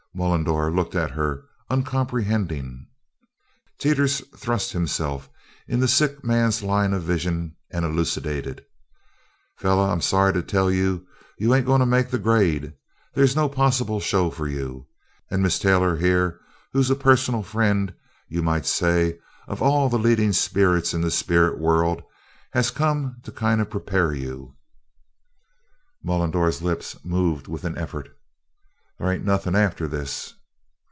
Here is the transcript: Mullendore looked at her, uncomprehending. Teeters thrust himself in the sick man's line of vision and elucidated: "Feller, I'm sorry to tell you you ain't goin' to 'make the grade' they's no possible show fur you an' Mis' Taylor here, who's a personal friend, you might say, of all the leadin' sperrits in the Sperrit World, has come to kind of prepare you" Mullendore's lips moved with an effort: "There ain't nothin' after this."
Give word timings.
Mullendore 0.13 0.69
looked 0.75 0.93
at 0.93 1.11
her, 1.11 1.45
uncomprehending. 1.69 2.85
Teeters 3.79 4.21
thrust 4.35 4.73
himself 4.73 5.29
in 5.69 5.79
the 5.79 5.87
sick 5.87 6.21
man's 6.21 6.61
line 6.61 6.91
of 6.91 7.03
vision 7.03 7.55
and 7.71 7.85
elucidated: 7.85 8.61
"Feller, 9.57 9.87
I'm 9.89 10.01
sorry 10.01 10.33
to 10.33 10.41
tell 10.41 10.69
you 10.69 11.07
you 11.37 11.55
ain't 11.55 11.65
goin' 11.65 11.79
to 11.79 11.85
'make 11.85 12.09
the 12.09 12.19
grade' 12.19 12.73
they's 13.13 13.37
no 13.37 13.47
possible 13.47 14.01
show 14.01 14.29
fur 14.29 14.47
you 14.47 14.85
an' 15.29 15.41
Mis' 15.41 15.59
Taylor 15.59 15.95
here, 15.95 16.41
who's 16.73 16.89
a 16.89 16.95
personal 16.95 17.41
friend, 17.41 17.93
you 18.27 18.43
might 18.43 18.65
say, 18.65 19.17
of 19.47 19.61
all 19.61 19.87
the 19.87 19.97
leadin' 19.97 20.33
sperrits 20.33 20.93
in 20.93 20.99
the 20.99 21.09
Sperrit 21.09 21.57
World, 21.57 22.03
has 22.51 22.69
come 22.69 23.15
to 23.23 23.31
kind 23.31 23.61
of 23.61 23.69
prepare 23.69 24.11
you" 24.13 24.57
Mullendore's 26.05 26.61
lips 26.61 26.97
moved 27.05 27.47
with 27.47 27.63
an 27.63 27.77
effort: 27.77 28.09
"There 28.99 29.11
ain't 29.11 29.25
nothin' 29.25 29.55
after 29.55 29.87
this." 29.87 30.35